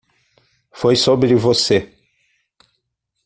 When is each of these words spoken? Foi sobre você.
Foi 0.71 0.95
sobre 0.95 1.35
você. 1.35 1.95